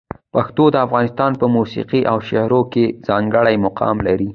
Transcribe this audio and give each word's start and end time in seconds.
پښتو 0.33 0.63
د 0.71 0.75
افغانستان 0.85 1.31
په 1.41 1.45
موسیقي 1.55 2.01
او 2.11 2.17
شعر 2.27 2.51
کې 2.73 2.85
ځانګړی 3.07 3.55
مقام 3.65 3.97
لري. 4.07 4.29